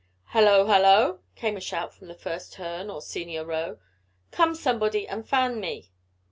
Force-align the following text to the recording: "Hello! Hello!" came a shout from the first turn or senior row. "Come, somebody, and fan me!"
"Hello! 0.29 0.65
Hello!" 0.65 1.19
came 1.35 1.55
a 1.55 1.61
shout 1.61 1.93
from 1.93 2.07
the 2.07 2.15
first 2.15 2.53
turn 2.53 2.89
or 2.89 3.03
senior 3.03 3.45
row. 3.45 3.77
"Come, 4.31 4.55
somebody, 4.55 5.07
and 5.07 5.29
fan 5.29 5.59
me!" 5.59 5.91